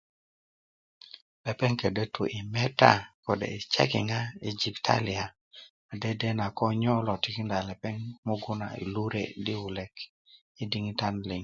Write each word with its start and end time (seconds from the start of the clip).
lepeŋ 1.45 1.71
ködö 1.81 2.03
tu 2.13 2.23
yi 2.33 2.39
meta 2.53 2.91
kode' 3.23 3.51
yi 3.53 3.59
sekiŋa 3.73 4.19
yi 4.43 4.49
jibitaliya 4.59 5.25
a 5.91 5.93
dedena 6.03 6.45
ko 6.57 6.65
nyo 6.81 6.95
lo 7.07 7.13
tikinda 7.23 7.57
lepeŋ 7.69 7.95
mugun 8.25 8.57
na 8.59 8.67
yi 8.77 8.83
lure' 8.93 9.33
yi 10.57 10.63
diŋitan 10.71 11.15
liŋ 11.29 11.39